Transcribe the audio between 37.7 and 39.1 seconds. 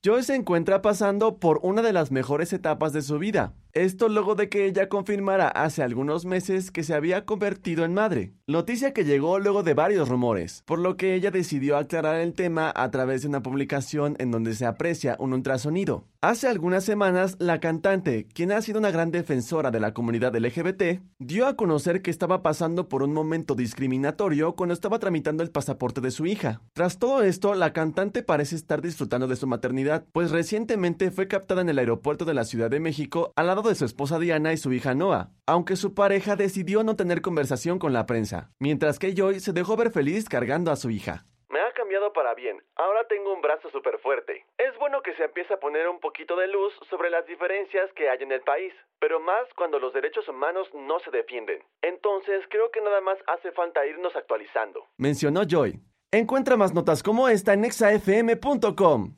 con la prensa, mientras